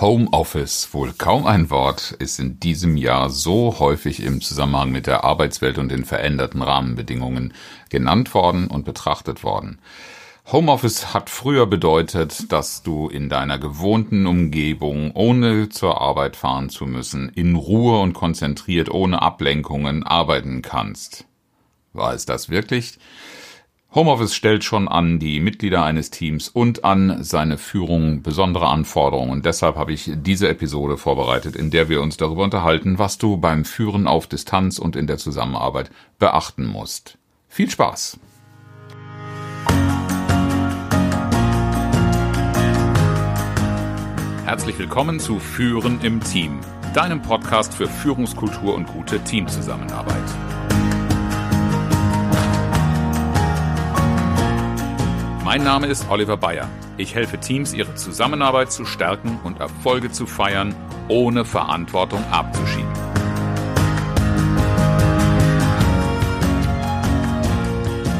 [0.00, 5.22] Homeoffice, wohl kaum ein Wort, ist in diesem Jahr so häufig im Zusammenhang mit der
[5.22, 7.52] Arbeitswelt und den veränderten Rahmenbedingungen
[7.90, 9.78] genannt worden und betrachtet worden.
[10.50, 16.86] Homeoffice hat früher bedeutet, dass du in deiner gewohnten Umgebung, ohne zur Arbeit fahren zu
[16.86, 21.26] müssen, in Ruhe und konzentriert, ohne Ablenkungen arbeiten kannst.
[21.92, 22.98] War es das wirklich?
[23.94, 29.30] Homeoffice stellt schon an die Mitglieder eines Teams und an seine Führung besondere Anforderungen.
[29.30, 33.36] Und deshalb habe ich diese Episode vorbereitet, in der wir uns darüber unterhalten, was du
[33.36, 37.18] beim Führen auf Distanz und in der Zusammenarbeit beachten musst.
[37.48, 38.18] Viel Spaß!
[44.46, 46.60] Herzlich willkommen zu Führen im Team,
[46.94, 50.61] deinem Podcast für Führungskultur und gute Teamzusammenarbeit.
[55.54, 56.66] Mein Name ist Oliver Bayer.
[56.96, 60.74] Ich helfe Teams, ihre Zusammenarbeit zu stärken und Erfolge zu feiern,
[61.08, 62.90] ohne Verantwortung abzuschieben.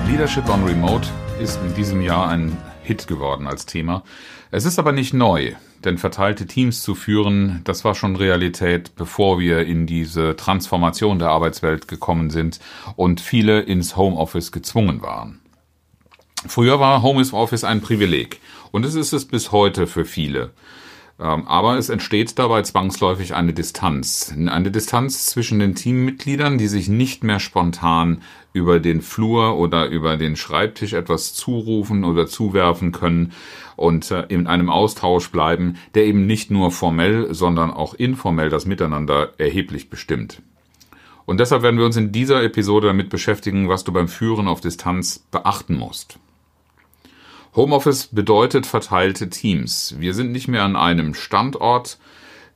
[0.07, 1.09] Leadership on Remote
[1.41, 4.03] ist in diesem Jahr ein Hit geworden als Thema.
[4.51, 5.53] Es ist aber nicht neu,
[5.87, 11.31] denn verteilte Teams zu führen, das war schon Realität, bevor wir in diese Transformation der
[11.31, 12.61] Arbeitswelt gekommen sind
[12.95, 15.42] und viele ins Homeoffice gezwungen waren.
[16.47, 18.41] Früher war Homeoffice ein Privileg
[18.73, 20.51] und es ist es bis heute für viele.
[21.21, 24.35] Ähm, aber es entsteht dabei zwangsläufig eine Distanz.
[24.37, 30.17] Eine Distanz zwischen den Teammitgliedern, die sich nicht mehr spontan über den Flur oder über
[30.17, 33.33] den Schreibtisch etwas zurufen oder zuwerfen können
[33.77, 38.67] und äh, in einem Austausch bleiben, der eben nicht nur formell, sondern auch informell das
[38.67, 40.43] Miteinander erheblich bestimmt.
[41.25, 44.61] Und deshalb werden wir uns in dieser Episode damit beschäftigen, was du beim Führen auf
[44.61, 46.19] Distanz beachten musst.
[47.55, 49.97] Homeoffice bedeutet verteilte Teams.
[49.99, 51.99] Wir sind nicht mehr an einem Standort.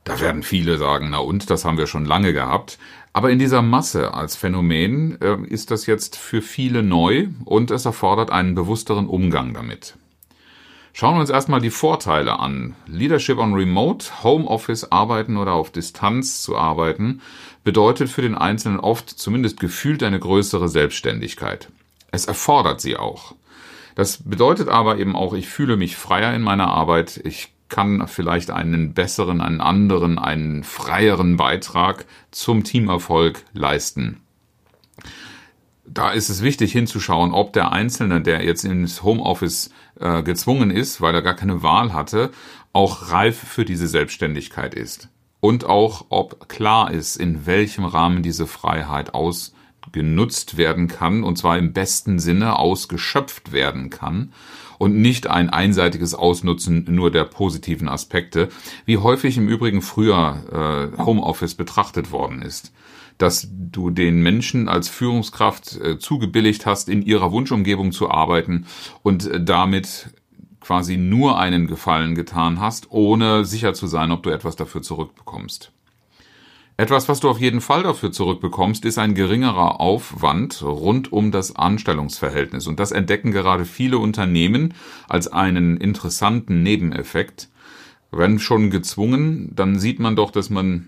[0.03, 2.79] Da werden viele sagen, na und, das haben wir schon lange gehabt.
[3.13, 7.85] Aber in dieser Masse als Phänomen äh, ist das jetzt für viele neu und es
[7.85, 9.97] erfordert einen bewussteren Umgang damit.
[10.93, 12.75] Schauen wir uns erstmal die Vorteile an.
[12.87, 17.21] Leadership on Remote, Homeoffice arbeiten oder auf Distanz zu arbeiten,
[17.63, 21.69] bedeutet für den Einzelnen oft zumindest gefühlt eine größere Selbstständigkeit.
[22.09, 23.35] Es erfordert sie auch.
[23.97, 27.19] Das bedeutet aber eben auch, ich fühle mich freier in meiner Arbeit.
[27.23, 34.21] Ich kann vielleicht einen besseren, einen anderen, einen freieren Beitrag zum Teamerfolg leisten.
[35.83, 41.01] Da ist es wichtig hinzuschauen, ob der Einzelne, der jetzt ins Homeoffice äh, gezwungen ist,
[41.01, 42.29] weil er gar keine Wahl hatte,
[42.73, 45.09] auch reif für diese Selbstständigkeit ist.
[45.39, 49.55] Und auch, ob klar ist, in welchem Rahmen diese Freiheit aus
[49.91, 54.31] genutzt werden kann, und zwar im besten Sinne ausgeschöpft werden kann
[54.77, 58.49] und nicht ein einseitiges Ausnutzen nur der positiven Aspekte,
[58.85, 62.73] wie häufig im Übrigen früher äh, Homeoffice betrachtet worden ist.
[63.17, 68.67] Dass du den Menschen als Führungskraft äh, zugebilligt hast, in ihrer Wunschumgebung zu arbeiten
[69.01, 70.11] und äh, damit
[70.59, 75.71] quasi nur einen Gefallen getan hast, ohne sicher zu sein, ob du etwas dafür zurückbekommst.
[76.79, 81.55] Etwas, was du auf jeden Fall dafür zurückbekommst, ist ein geringerer Aufwand rund um das
[81.55, 82.67] Anstellungsverhältnis.
[82.67, 84.75] Und das entdecken gerade viele Unternehmen
[85.09, 87.49] als einen interessanten Nebeneffekt.
[88.11, 90.87] Wenn schon gezwungen, dann sieht man doch, dass man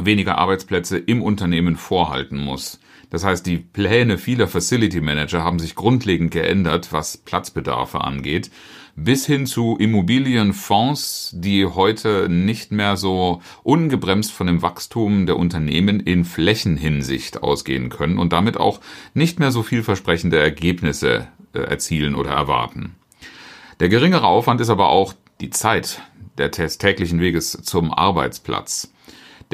[0.00, 2.80] weniger Arbeitsplätze im Unternehmen vorhalten muss.
[3.10, 8.50] Das heißt, die Pläne vieler Facility Manager haben sich grundlegend geändert, was Platzbedarfe angeht
[8.96, 16.00] bis hin zu Immobilienfonds, die heute nicht mehr so ungebremst von dem Wachstum der Unternehmen
[16.00, 18.80] in Flächenhinsicht ausgehen können und damit auch
[19.12, 22.94] nicht mehr so vielversprechende Ergebnisse äh, erzielen oder erwarten.
[23.80, 26.00] Der geringere Aufwand ist aber auch die Zeit
[26.38, 28.92] der täglichen Weges zum Arbeitsplatz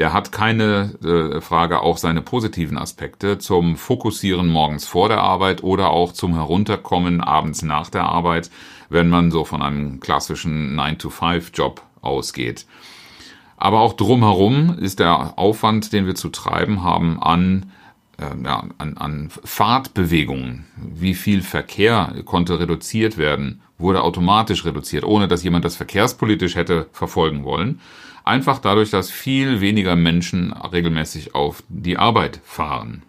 [0.01, 5.61] der hat keine äh, Frage auch seine positiven Aspekte zum Fokussieren morgens vor der Arbeit
[5.61, 8.49] oder auch zum Herunterkommen abends nach der Arbeit,
[8.89, 12.65] wenn man so von einem klassischen 9-to-5-Job ausgeht.
[13.57, 17.71] Aber auch drumherum ist der Aufwand, den wir zu treiben haben an
[18.43, 25.43] ja, an, an Fahrtbewegungen, wie viel Verkehr konnte reduziert werden, wurde automatisch reduziert, ohne dass
[25.43, 27.79] jemand das verkehrspolitisch hätte verfolgen wollen.
[28.23, 33.03] Einfach dadurch, dass viel weniger Menschen regelmäßig auf die Arbeit fahren.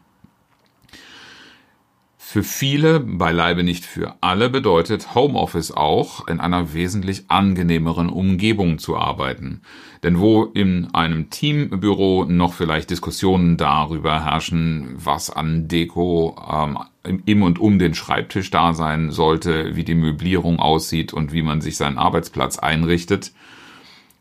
[2.32, 8.96] Für viele, beileibe nicht für alle, bedeutet Homeoffice auch, in einer wesentlich angenehmeren Umgebung zu
[8.96, 9.60] arbeiten.
[10.02, 16.78] Denn wo in einem Teambüro noch vielleicht Diskussionen darüber herrschen, was an Deko ähm,
[17.24, 21.60] im und um den Schreibtisch da sein sollte, wie die Möblierung aussieht und wie man
[21.60, 23.32] sich seinen Arbeitsplatz einrichtet,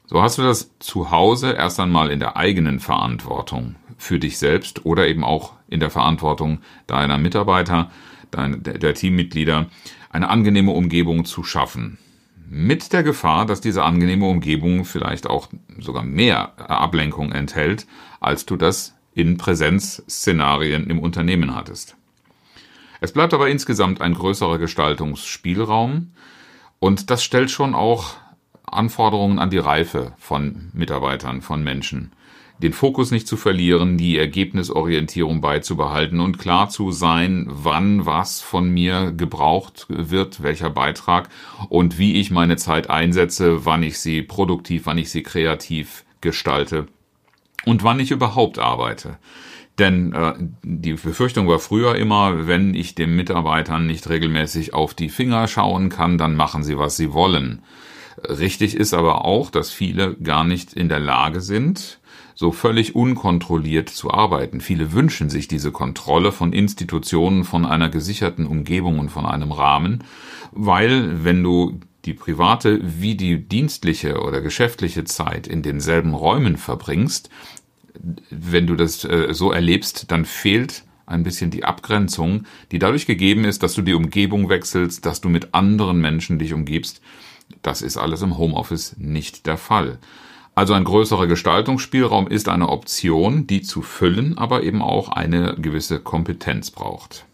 [0.06, 4.86] So hast du das zu Hause erst einmal in der eigenen Verantwortung für dich selbst
[4.86, 7.90] oder eben auch in der Verantwortung deiner Mitarbeiter,
[8.34, 9.68] der Teammitglieder,
[10.10, 11.98] eine angenehme Umgebung zu schaffen.
[12.54, 15.48] Mit der Gefahr, dass diese angenehme Umgebung vielleicht auch
[15.80, 17.88] sogar mehr Ablenkung enthält,
[18.20, 21.96] als du das in Präsenzszenarien im Unternehmen hattest.
[23.00, 26.12] Es bleibt aber insgesamt ein größerer Gestaltungsspielraum
[26.80, 28.16] und das stellt schon auch
[28.66, 32.12] Anforderungen an die Reife von Mitarbeitern, von Menschen.
[32.62, 38.70] Den Fokus nicht zu verlieren, die Ergebnisorientierung beizubehalten und klar zu sein, wann was von
[38.70, 41.30] mir gebraucht wird, welcher Beitrag
[41.70, 46.86] und wie ich meine Zeit einsetze, wann ich sie produktiv, wann ich sie kreativ gestalte
[47.66, 49.18] und wann ich überhaupt arbeite.
[49.80, 55.10] Denn äh, die Befürchtung war früher immer, wenn ich den Mitarbeitern nicht regelmäßig auf die
[55.10, 57.64] Finger schauen kann, dann machen sie, was sie wollen.
[58.24, 62.01] Richtig ist aber auch, dass viele gar nicht in der Lage sind,
[62.42, 64.62] so völlig unkontrolliert zu arbeiten.
[64.62, 70.04] Viele wünschen sich diese Kontrolle von Institutionen, von einer gesicherten Umgebung und von einem Rahmen,
[70.52, 77.30] weil wenn du die private wie die dienstliche oder geschäftliche Zeit in denselben Räumen verbringst,
[78.32, 83.46] wenn du das äh, so erlebst, dann fehlt ein bisschen die Abgrenzung, die dadurch gegeben
[83.46, 87.02] ist, dass du die Umgebung wechselst, dass du mit anderen Menschen dich umgibst.
[87.62, 90.00] Das ist alles im Homeoffice nicht der Fall.
[90.62, 95.98] Also ein größerer Gestaltungsspielraum ist eine Option, die zu füllen, aber eben auch eine gewisse
[96.00, 97.26] Kompetenz braucht.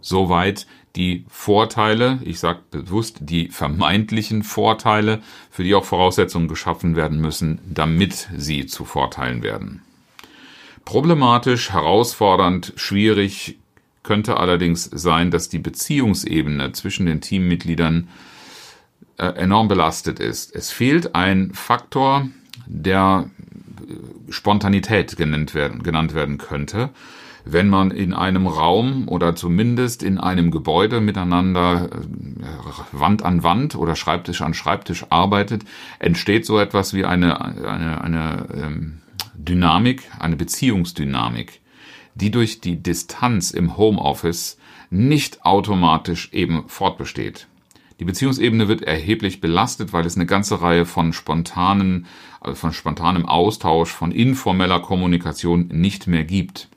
[0.00, 0.66] Soweit
[0.96, 5.20] die Vorteile, ich sage bewusst die vermeintlichen Vorteile,
[5.50, 9.82] für die auch Voraussetzungen geschaffen werden müssen, damit sie zu Vorteilen werden.
[10.86, 13.58] Problematisch, herausfordernd, schwierig
[14.02, 18.08] könnte allerdings sein, dass die Beziehungsebene zwischen den Teammitgliedern
[19.24, 20.54] enorm belastet ist.
[20.54, 22.28] Es fehlt ein Faktor,
[22.66, 23.30] der
[24.28, 26.90] Spontanität genannt werden, genannt werden könnte
[27.46, 33.76] wenn man in einem Raum oder zumindest in einem Gebäude miteinander äh, Wand an Wand
[33.76, 35.62] oder Schreibtisch an Schreibtisch arbeitet,
[36.00, 39.00] entsteht so etwas wie eine, eine, eine ähm,
[39.34, 41.60] Dynamik, eine Beziehungsdynamik,
[42.16, 44.58] die durch die Distanz im Homeoffice
[44.90, 47.46] nicht automatisch eben fortbesteht.
[47.98, 52.06] Die Beziehungsebene wird erheblich belastet, weil es eine ganze Reihe von spontanen,
[52.44, 56.68] äh, von spontanem Austausch, von informeller Kommunikation nicht mehr gibt.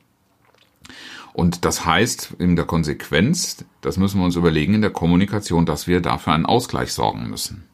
[1.33, 5.87] Und das heißt in der Konsequenz, das müssen wir uns überlegen in der Kommunikation, dass
[5.87, 7.65] wir dafür einen Ausgleich sorgen müssen.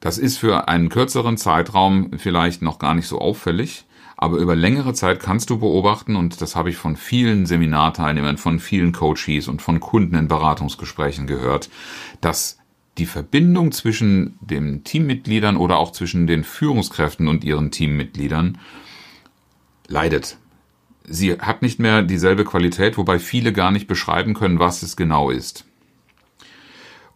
[0.00, 3.84] Das ist für einen kürzeren Zeitraum vielleicht noch gar nicht so auffällig,
[4.20, 8.60] aber über längere Zeit kannst du beobachten, und das habe ich von vielen Seminarteilnehmern, von
[8.60, 11.70] vielen Coaches und von Kunden in Beratungsgesprächen gehört,
[12.20, 12.58] dass
[12.98, 18.58] die Verbindung zwischen den Teammitgliedern oder auch zwischen den Führungskräften und ihren Teammitgliedern
[19.88, 20.36] leidet
[21.10, 25.30] sie hat nicht mehr dieselbe Qualität, wobei viele gar nicht beschreiben können, was es genau
[25.30, 25.66] ist.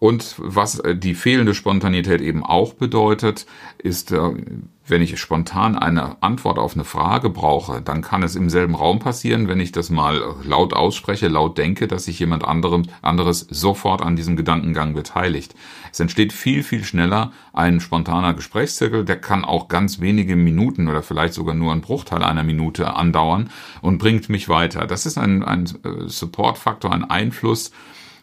[0.04, 3.46] Und was äh, die fehlende Spontanität eben auch bedeutet,
[3.78, 4.18] ist, äh,
[4.86, 8.98] wenn ich spontan eine Antwort auf eine Frage brauche, dann kann es im selben Raum
[8.98, 14.02] passieren, wenn ich das mal laut ausspreche, laut denke, dass sich jemand anderem, anderes sofort
[14.02, 15.54] an diesem Gedankengang beteiligt.
[15.90, 21.02] Es entsteht viel, viel schneller ein spontaner Gesprächszirkel, der kann auch ganz wenige Minuten oder
[21.02, 23.48] vielleicht sogar nur ein Bruchteil einer Minute andauern
[23.80, 24.86] und bringt mich weiter.
[24.86, 27.72] Das ist ein, ein äh, Supportfaktor, ein Einfluss, äh,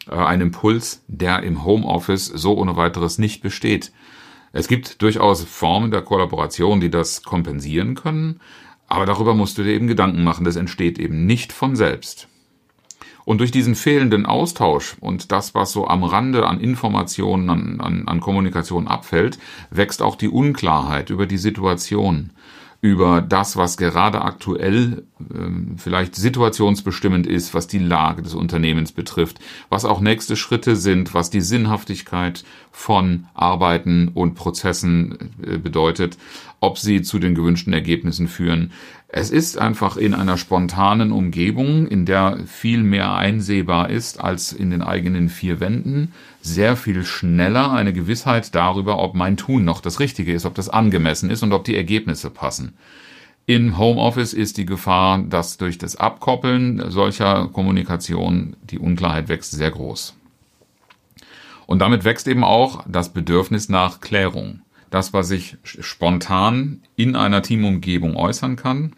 [0.08, 3.92] ein Impuls, der im Homeoffice so ohne weiteres nicht besteht.
[4.52, 8.40] Es gibt durchaus Formen der Kollaboration, die das kompensieren können,
[8.88, 12.28] aber darüber musst du dir eben Gedanken machen, das entsteht eben nicht von selbst.
[13.24, 18.08] Und durch diesen fehlenden Austausch und das, was so am Rande an Informationen, an, an,
[18.08, 19.38] an Kommunikation abfällt,
[19.70, 22.30] wächst auch die Unklarheit über die Situation
[22.82, 25.04] über das, was gerade aktuell
[25.76, 29.38] vielleicht situationsbestimmend ist, was die Lage des Unternehmens betrifft,
[29.68, 36.16] was auch nächste Schritte sind, was die Sinnhaftigkeit von Arbeiten und Prozessen äh, bedeutet,
[36.60, 38.72] ob sie zu den gewünschten Ergebnissen führen.
[39.08, 44.70] Es ist einfach in einer spontanen Umgebung, in der viel mehr einsehbar ist als in
[44.70, 50.00] den eigenen vier Wänden, sehr viel schneller eine Gewissheit darüber, ob mein Tun noch das
[50.00, 52.72] Richtige ist, ob das angemessen ist und ob die Ergebnisse passen.
[53.46, 59.70] In Homeoffice ist die Gefahr, dass durch das Abkoppeln solcher Kommunikation die Unklarheit wächst, sehr
[59.70, 60.14] groß.
[61.66, 64.60] Und damit wächst eben auch das Bedürfnis nach Klärung.
[64.90, 68.92] Das, was ich spontan in einer Teamumgebung äußern kann,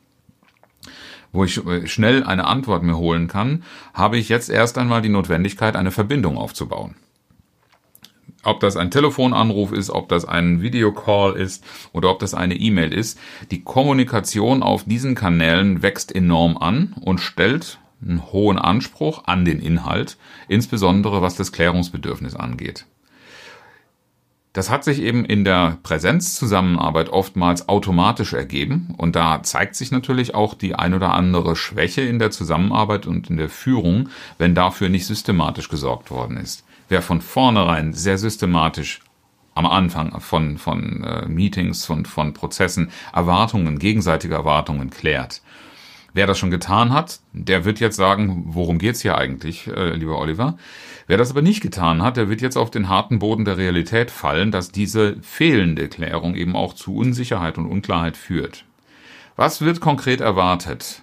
[1.32, 3.62] wo ich äh, schnell eine Antwort mir holen kann,
[3.94, 6.96] habe ich jetzt erst einmal die Notwendigkeit, eine Verbindung aufzubauen.
[8.44, 12.92] Ob das ein Telefonanruf ist, ob das ein Videocall ist oder ob das eine E-Mail
[12.92, 13.18] ist,
[13.50, 19.60] die Kommunikation auf diesen Kanälen wächst enorm an und stellt einen hohen Anspruch an den
[19.60, 22.86] Inhalt, insbesondere was das Klärungsbedürfnis angeht.
[24.54, 30.36] Das hat sich eben in der Präsenzzusammenarbeit oftmals automatisch ergeben und da zeigt sich natürlich
[30.36, 34.88] auch die ein oder andere Schwäche in der Zusammenarbeit und in der Führung, wenn dafür
[34.88, 36.64] nicht systematisch gesorgt worden ist.
[36.88, 39.00] Wer von vornherein sehr systematisch
[39.54, 45.42] am Anfang von, von äh, Meetings, von, von Prozessen Erwartungen, gegenseitige Erwartungen klärt,
[46.14, 50.16] Wer das schon getan hat, der wird jetzt sagen, worum geht's hier eigentlich, äh, lieber
[50.16, 50.56] Oliver?
[51.08, 54.12] Wer das aber nicht getan hat, der wird jetzt auf den harten Boden der Realität
[54.12, 58.64] fallen, dass diese fehlende Klärung eben auch zu Unsicherheit und Unklarheit führt.
[59.34, 61.02] Was wird konkret erwartet?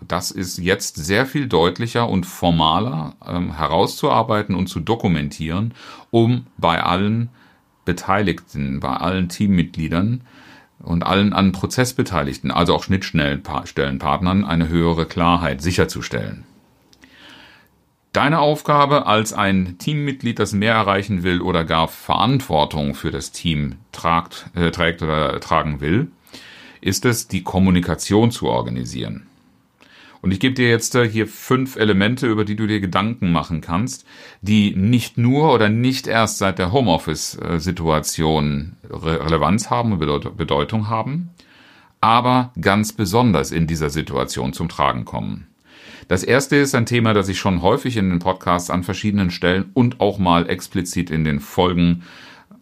[0.00, 5.74] Das ist jetzt sehr viel deutlicher und formaler ähm, herauszuarbeiten und zu dokumentieren,
[6.10, 7.28] um bei allen
[7.84, 10.22] Beteiligten, bei allen Teammitgliedern
[10.78, 16.44] und allen an Prozessbeteiligten, also auch Schnittstellenpartnern, eine höhere Klarheit sicherzustellen.
[18.12, 23.76] Deine Aufgabe als ein Teammitglied, das mehr erreichen will oder gar Verantwortung für das Team
[23.92, 26.10] tragt, äh, trägt oder tragen will,
[26.80, 29.26] ist es, die Kommunikation zu organisieren.
[30.22, 33.60] Und ich gebe dir jetzt äh, hier fünf Elemente, über die du dir Gedanken machen
[33.60, 34.06] kannst,
[34.40, 41.30] die nicht nur oder nicht erst seit der Homeoffice-Situation Relevanz haben und Bedeutung haben,
[42.00, 45.46] aber ganz besonders in dieser Situation zum Tragen kommen.
[46.08, 49.70] Das erste ist ein Thema, das ich schon häufig in den Podcasts an verschiedenen Stellen
[49.74, 52.04] und auch mal explizit in den Folgen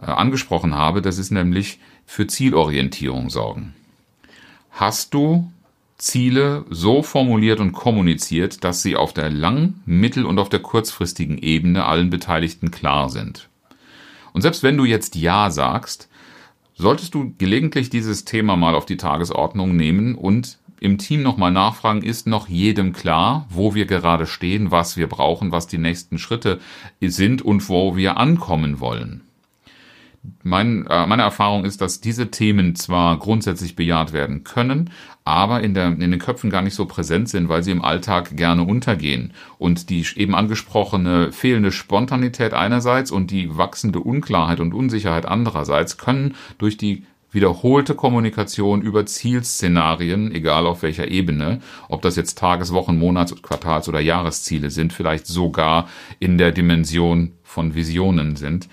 [0.00, 1.02] äh, angesprochen habe.
[1.02, 3.75] Das ist nämlich für Zielorientierung sorgen.
[4.70, 5.50] Hast du
[5.96, 11.38] Ziele so formuliert und kommuniziert, dass sie auf der lang-, mittel- und auf der kurzfristigen
[11.38, 13.48] Ebene allen Beteiligten klar sind.
[14.32, 16.08] Und selbst wenn du jetzt Ja sagst,
[16.74, 22.02] solltest du gelegentlich dieses Thema mal auf die Tagesordnung nehmen und im Team nochmal nachfragen,
[22.02, 26.60] ist noch jedem klar, wo wir gerade stehen, was wir brauchen, was die nächsten Schritte
[27.00, 29.22] sind und wo wir ankommen wollen.
[30.43, 34.90] Mein, äh, meine Erfahrung ist, dass diese Themen zwar grundsätzlich bejaht werden können,
[35.25, 38.37] aber in, der, in den Köpfen gar nicht so präsent sind, weil sie im Alltag
[38.37, 39.33] gerne untergehen.
[39.59, 46.35] Und die eben angesprochene fehlende Spontanität einerseits und die wachsende Unklarheit und Unsicherheit andererseits können
[46.59, 47.04] durch die
[47.35, 53.88] wiederholte Kommunikation über Zielszenarien, egal auf welcher Ebene, ob das jetzt Tages-, Wochen-, Monats-, Quartals-
[53.88, 55.88] oder Jahresziele sind, vielleicht sogar
[56.21, 58.69] in der Dimension von Visionen sind,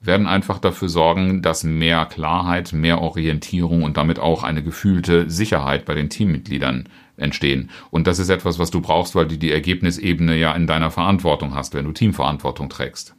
[0.00, 5.84] werden einfach dafür sorgen, dass mehr Klarheit, mehr Orientierung und damit auch eine gefühlte Sicherheit
[5.84, 7.70] bei den Teammitgliedern entstehen.
[7.90, 11.54] Und das ist etwas, was du brauchst, weil du die Ergebnisebene ja in deiner Verantwortung
[11.54, 13.14] hast, wenn du Teamverantwortung trägst.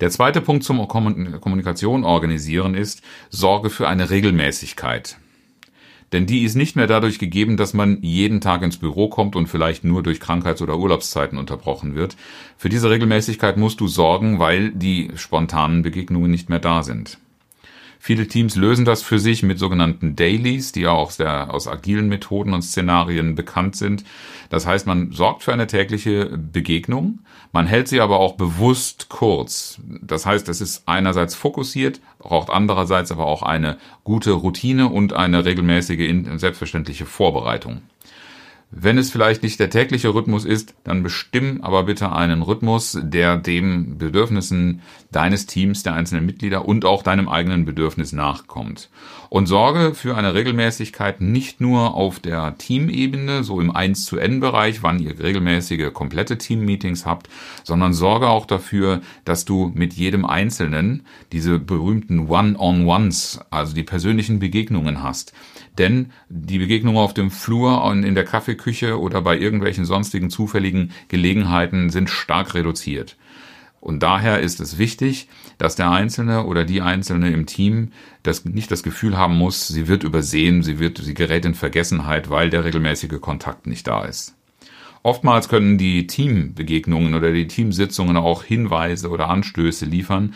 [0.00, 5.16] Der zweite Punkt zum Kommunikation organisieren ist, sorge für eine Regelmäßigkeit.
[6.12, 9.48] Denn die ist nicht mehr dadurch gegeben, dass man jeden Tag ins Büro kommt und
[9.48, 12.16] vielleicht nur durch Krankheits- oder Urlaubszeiten unterbrochen wird.
[12.56, 17.18] Für diese Regelmäßigkeit musst du sorgen, weil die spontanen Begegnungen nicht mehr da sind.
[18.06, 21.66] Viele Teams lösen das für sich mit sogenannten Dailies, die ja auch aus, der, aus
[21.66, 24.04] agilen Methoden und Szenarien bekannt sind.
[24.48, 27.18] Das heißt, man sorgt für eine tägliche Begegnung,
[27.50, 29.80] man hält sie aber auch bewusst kurz.
[30.02, 35.44] Das heißt, es ist einerseits fokussiert, braucht andererseits aber auch eine gute Routine und eine
[35.44, 37.82] regelmäßige, selbstverständliche Vorbereitung.
[38.70, 43.36] Wenn es vielleicht nicht der tägliche Rhythmus ist, dann bestimm aber bitte einen Rhythmus, der
[43.36, 44.82] dem Bedürfnissen
[45.16, 48.90] deines Teams, der einzelnen Mitglieder und auch deinem eigenen Bedürfnis nachkommt.
[49.30, 54.40] Und sorge für eine Regelmäßigkeit nicht nur auf der Teamebene, so im 1 zu N
[54.40, 57.30] Bereich, wann ihr regelmäßige komplette Team-Meetings habt,
[57.64, 64.38] sondern sorge auch dafür, dass du mit jedem Einzelnen diese berühmten One-on-Ones, also die persönlichen
[64.38, 65.32] Begegnungen hast.
[65.78, 71.88] Denn die Begegnungen auf dem Flur, in der Kaffeeküche oder bei irgendwelchen sonstigen zufälligen Gelegenheiten
[71.88, 73.16] sind stark reduziert.
[73.86, 75.28] Und daher ist es wichtig,
[75.58, 77.92] dass der Einzelne oder die Einzelne im Team
[78.24, 82.28] das nicht das Gefühl haben muss, sie wird übersehen, sie wird, sie gerät in Vergessenheit,
[82.28, 84.34] weil der regelmäßige Kontakt nicht da ist.
[85.04, 90.34] Oftmals können die Teambegegnungen oder die Teamsitzungen auch Hinweise oder Anstöße liefern,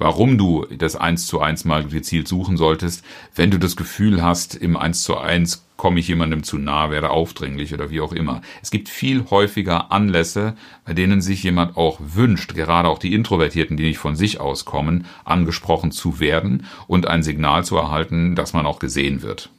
[0.00, 3.04] warum du das eins zu eins mal gezielt suchen solltest,
[3.36, 7.10] wenn du das Gefühl hast, im eins zu eins komme ich jemandem zu nah, werde
[7.10, 8.42] aufdringlich oder wie auch immer.
[8.62, 10.54] Es gibt viel häufiger Anlässe,
[10.84, 14.64] bei denen sich jemand auch wünscht, gerade auch die Introvertierten, die nicht von sich aus
[14.64, 19.50] kommen, angesprochen zu werden und ein Signal zu erhalten, dass man auch gesehen wird.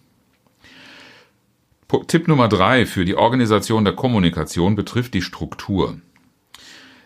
[2.07, 5.97] Tipp Nummer drei für die Organisation der Kommunikation betrifft die Struktur.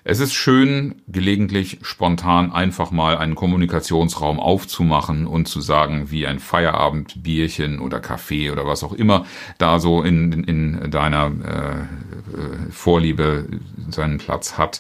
[0.08, 6.38] Es ist schön, gelegentlich spontan einfach mal einen Kommunikationsraum aufzumachen und zu sagen, wie ein
[6.38, 9.26] Feierabendbierchen oder Kaffee oder was auch immer
[9.58, 13.48] da so in, in deiner äh, Vorliebe
[13.90, 14.80] seinen Platz hat,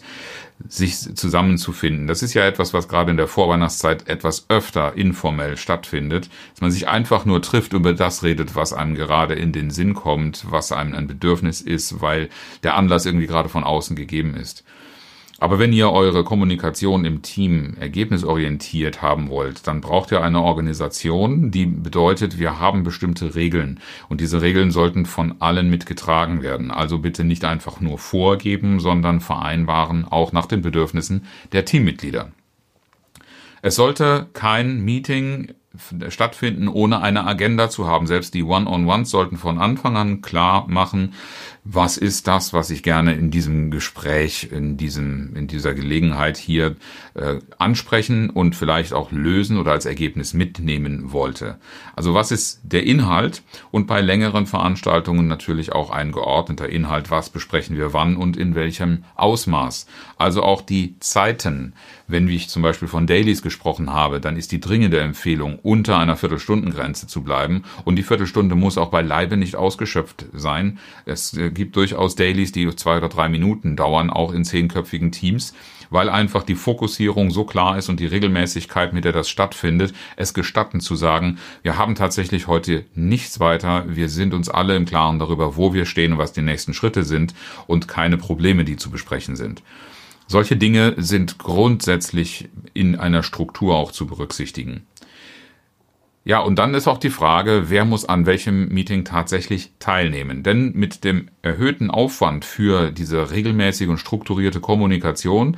[0.67, 2.05] sich zusammenzufinden.
[2.05, 6.69] Das ist ja etwas, was gerade in der Vorweihnachtszeit etwas öfter informell stattfindet, dass man
[6.69, 10.71] sich einfach nur trifft, über das redet, was einem gerade in den Sinn kommt, was
[10.71, 12.29] einem ein Bedürfnis ist, weil
[12.61, 14.63] der Anlass irgendwie gerade von außen gegeben ist.
[15.39, 21.51] Aber wenn ihr eure Kommunikation im Team ergebnisorientiert haben wollt, dann braucht ihr eine Organisation,
[21.51, 23.81] die bedeutet, wir haben bestimmte Regeln.
[24.07, 26.71] Und diese Regeln sollten von allen mitgetragen werden.
[26.71, 32.31] Also bitte nicht einfach nur vorgeben, sondern vereinbaren, auch nach den Bedürfnissen der Teammitglieder.
[33.61, 35.53] Es sollte kein Meeting
[36.09, 38.07] stattfinden, ohne eine Agenda zu haben.
[38.07, 41.13] Selbst die One-on-Ones sollten von Anfang an klar machen,
[41.67, 46.75] was ist das, was ich gerne in diesem Gespräch, in diesem, in dieser Gelegenheit hier
[47.15, 51.57] äh, ansprechen und vielleicht auch lösen oder als Ergebnis mitnehmen wollte.
[51.95, 53.41] Also was ist der Inhalt
[53.71, 58.53] und bei längeren Veranstaltungen natürlich auch ein geordneter Inhalt, was besprechen wir wann und in
[58.53, 59.87] welchem Ausmaß.
[60.19, 61.73] Also auch die Zeiten.
[62.07, 66.15] Wenn ich zum Beispiel von Dailies gesprochen habe, dann ist die dringende Empfehlung, unter einer
[66.15, 70.77] Viertelstundengrenze zu bleiben und die Viertelstunde muss auch beileibe nicht ausgeschöpft sein.
[71.07, 75.55] Es äh, gibt durchaus Dailies, die zwei oder drei Minuten dauern, auch in zehnköpfigen Teams,
[75.89, 80.33] weil einfach die Fokussierung so klar ist und die Regelmäßigkeit, mit der das stattfindet, es
[80.33, 85.17] gestatten zu sagen, wir haben tatsächlich heute nichts weiter, wir sind uns alle im Klaren
[85.17, 87.33] darüber, wo wir stehen und was die nächsten Schritte sind
[87.65, 89.63] und keine Probleme, die zu besprechen sind.
[90.27, 94.87] Solche Dinge sind grundsätzlich in einer Struktur auch zu berücksichtigen.
[96.27, 100.41] Ja, und dann ist auch die Frage, wer muss an welchem Meeting tatsächlich teilnehmen.
[100.41, 105.55] Denn mit dem erhöhten Aufwand für diese regelmäßige und strukturierte Kommunikation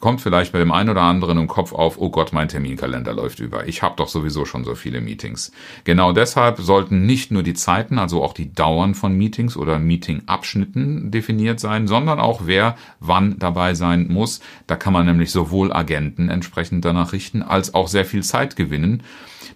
[0.00, 3.40] kommt vielleicht bei dem einen oder anderen im Kopf auf, oh Gott, mein Terminkalender läuft
[3.40, 3.66] über.
[3.66, 5.50] Ich habe doch sowieso schon so viele Meetings.
[5.84, 11.10] Genau deshalb sollten nicht nur die Zeiten, also auch die Dauern von Meetings oder Meetingabschnitten
[11.10, 14.40] definiert sein, sondern auch wer wann dabei sein muss.
[14.66, 19.02] Da kann man nämlich sowohl Agenten entsprechend danach richten, als auch sehr viel Zeit gewinnen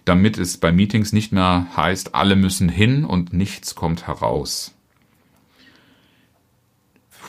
[0.07, 4.73] damit es bei Meetings nicht mehr heißt, alle müssen hin und nichts kommt heraus.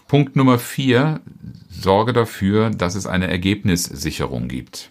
[0.06, 1.20] Punkt Nummer vier,
[1.68, 4.90] sorge dafür, dass es eine Ergebnissicherung gibt.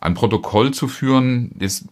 [0.00, 1.86] Ein Protokoll zu führen ist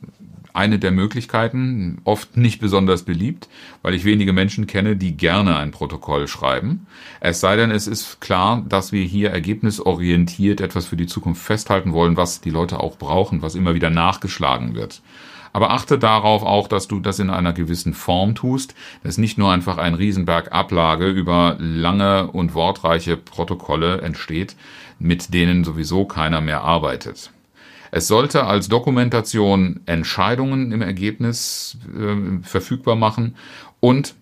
[0.57, 3.49] eine der Möglichkeiten, oft nicht besonders beliebt,
[3.83, 6.87] weil ich wenige Menschen kenne, die gerne ein Protokoll schreiben.
[7.21, 11.93] Es sei denn, es ist klar, dass wir hier ergebnisorientiert etwas für die Zukunft festhalten
[11.93, 15.03] wollen, was die Leute auch brauchen, was immer wieder nachgeschlagen wird.
[15.53, 19.51] Aber achte darauf auch, dass du das in einer gewissen Form tust, dass nicht nur
[19.51, 24.55] einfach ein Riesenberg Ablage über lange und wortreiche Protokolle entsteht,
[24.99, 27.31] mit denen sowieso keiner mehr arbeitet.
[27.91, 33.37] Es sollte als Dokumentation Entscheidungen im Ergebnis äh, verfügbar machen
[33.81, 34.15] und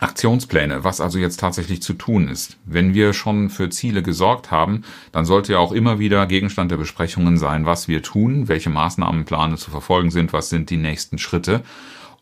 [0.00, 2.56] Aktionspläne, was also jetzt tatsächlich zu tun ist.
[2.64, 6.76] Wenn wir schon für Ziele gesorgt haben, dann sollte ja auch immer wieder Gegenstand der
[6.76, 11.62] Besprechungen sein, was wir tun, welche Maßnahmenpläne zu verfolgen sind, was sind die nächsten Schritte.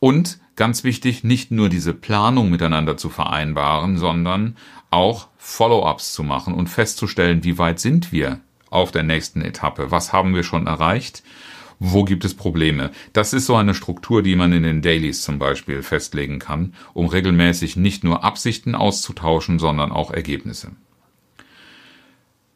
[0.01, 4.57] Und ganz wichtig, nicht nur diese Planung miteinander zu vereinbaren, sondern
[4.91, 8.41] auch Follow-ups zu machen und festzustellen, wie weit sind wir
[8.71, 9.91] auf der nächsten Etappe?
[9.91, 11.23] Was haben wir schon erreicht?
[11.79, 12.91] Wo gibt es Probleme?
[13.13, 17.07] Das ist so eine Struktur, die man in den Dailies zum Beispiel festlegen kann, um
[17.07, 20.73] regelmäßig nicht nur Absichten auszutauschen, sondern auch Ergebnisse.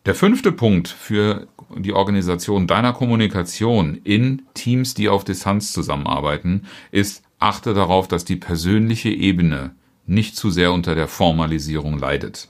[0.06, 1.46] Der fünfte Punkt für
[1.76, 8.36] die Organisation deiner Kommunikation in Teams, die auf Distanz zusammenarbeiten, ist, achte darauf, dass die
[8.36, 9.74] persönliche Ebene
[10.06, 12.48] nicht zu sehr unter der Formalisierung leidet.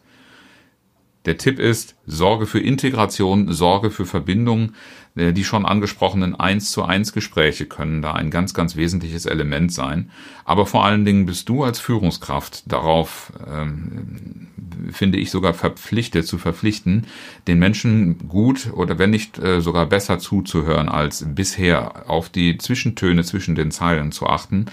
[1.27, 4.73] Der Tipp ist, sorge für Integration, sorge für Verbindung.
[5.17, 9.73] Äh, die schon angesprochenen 1 zu 1 Gespräche können da ein ganz, ganz wesentliches Element
[9.73, 10.11] sein.
[10.45, 14.49] Aber vor allen Dingen bist du als Führungskraft darauf, ähm,
[14.93, 17.07] finde ich sogar verpflichtet, zu verpflichten,
[17.47, 23.25] den Menschen gut oder wenn nicht äh, sogar besser zuzuhören als bisher, auf die Zwischentöne
[23.25, 24.67] zwischen den Zeilen zu achten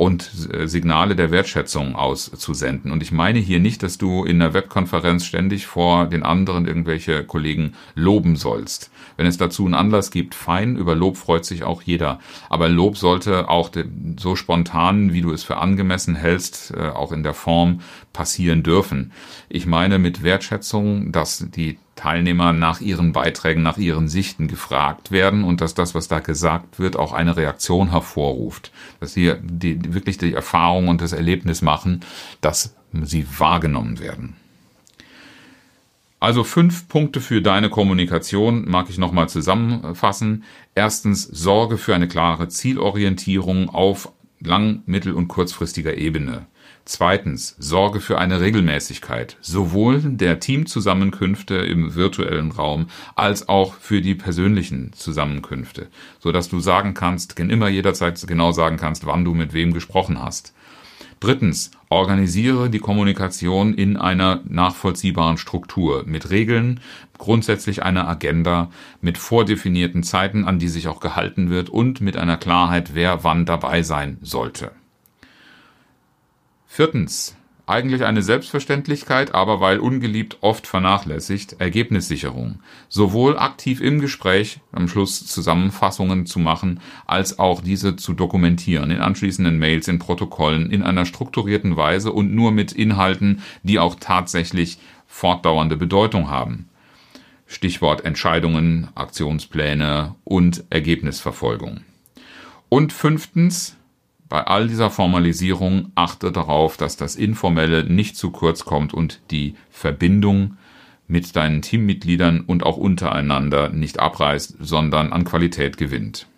[0.00, 2.90] und äh, Signale der Wertschätzung auszusenden.
[2.90, 7.22] Und ich meine hier nicht, dass du in einer Webkonferenz ständig vor den anderen irgendwelche
[7.22, 8.90] Kollegen loben sollst.
[9.18, 12.18] Wenn es dazu einen Anlass gibt, fein, über Lob freut sich auch jeder.
[12.48, 13.68] Aber Lob sollte auch
[14.18, 17.82] so spontan, wie du es für angemessen hältst, äh, auch in der Form
[18.14, 19.12] passieren dürfen.
[19.48, 25.44] Ich meine mit Wertschätzung, dass die Teilnehmer nach ihren Beiträgen, nach ihren Sichten gefragt werden
[25.44, 28.72] und dass das, was da gesagt wird, auch eine Reaktion hervorruft.
[29.00, 32.00] Dass sie die, wirklich die Erfahrung und das Erlebnis machen,
[32.40, 34.36] dass sie wahrgenommen werden.
[36.20, 40.44] Also fünf Punkte für deine Kommunikation mag ich nochmal zusammenfassen.
[40.74, 46.46] Erstens, sorge für eine klare Zielorientierung auf lang-, mittel- und kurzfristiger Ebene.
[46.84, 54.14] Zweitens, sorge für eine Regelmäßigkeit, sowohl der Teamzusammenkünfte im virtuellen Raum als auch für die
[54.14, 55.88] persönlichen Zusammenkünfte,
[56.18, 60.20] so dass du sagen kannst, immer jederzeit genau sagen kannst, wann du mit wem gesprochen
[60.20, 60.54] hast.
[61.20, 66.80] Drittens, organisiere die Kommunikation in einer nachvollziehbaren Struktur mit Regeln,
[67.18, 68.70] grundsätzlich einer Agenda,
[69.02, 73.44] mit vordefinierten Zeiten, an die sich auch gehalten wird und mit einer Klarheit, wer wann
[73.44, 74.72] dabei sein sollte.
[76.72, 77.34] Viertens.
[77.66, 82.60] Eigentlich eine Selbstverständlichkeit, aber weil ungeliebt oft vernachlässigt, Ergebnissicherung.
[82.88, 86.78] Sowohl aktiv im Gespräch, am Schluss Zusammenfassungen zu machen,
[87.08, 92.32] als auch diese zu dokumentieren, in anschließenden Mails, in Protokollen, in einer strukturierten Weise und
[92.32, 94.78] nur mit Inhalten, die auch tatsächlich
[95.08, 96.68] fortdauernde Bedeutung haben.
[97.46, 101.80] Stichwort Entscheidungen, Aktionspläne und Ergebnisverfolgung.
[102.68, 103.76] Und fünftens,
[104.30, 109.56] bei all dieser Formalisierung achte darauf, dass das Informelle nicht zu kurz kommt und die
[109.70, 110.56] Verbindung
[111.08, 116.28] mit deinen Teammitgliedern und auch untereinander nicht abreißt, sondern an Qualität gewinnt.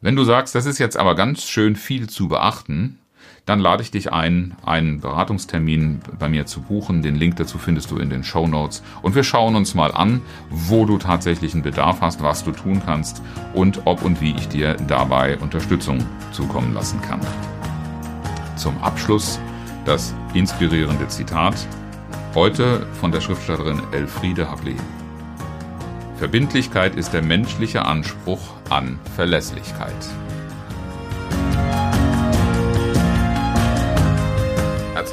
[0.00, 3.00] Wenn du sagst, das ist jetzt aber ganz schön viel zu beachten,
[3.46, 7.02] dann lade ich dich ein, einen Beratungstermin bei mir zu buchen.
[7.02, 8.82] Den Link dazu findest du in den Show Notes.
[9.02, 12.80] Und wir schauen uns mal an, wo du tatsächlich einen Bedarf hast, was du tun
[12.84, 15.98] kannst und ob und wie ich dir dabei Unterstützung
[16.32, 17.20] zukommen lassen kann.
[18.56, 19.38] Zum Abschluss
[19.84, 21.54] das inspirierende Zitat.
[22.34, 24.74] Heute von der Schriftstellerin Elfriede Hablé.
[26.16, 29.92] Verbindlichkeit ist der menschliche Anspruch an Verlässlichkeit.